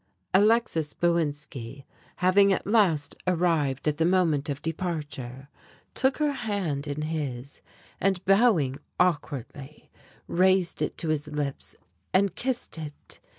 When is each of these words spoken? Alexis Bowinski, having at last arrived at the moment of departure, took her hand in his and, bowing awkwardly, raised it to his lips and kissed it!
Alexis 0.33 0.95
Bowinski, 0.95 1.83
having 2.15 2.51
at 2.51 2.65
last 2.65 3.15
arrived 3.27 3.87
at 3.87 3.97
the 3.97 4.03
moment 4.05 4.49
of 4.49 4.59
departure, 4.63 5.47
took 5.93 6.17
her 6.17 6.31
hand 6.31 6.87
in 6.87 7.03
his 7.03 7.61
and, 7.99 8.25
bowing 8.25 8.79
awkwardly, 8.99 9.91
raised 10.27 10.81
it 10.81 10.97
to 10.97 11.09
his 11.09 11.27
lips 11.27 11.75
and 12.15 12.33
kissed 12.33 12.79
it! 12.79 13.19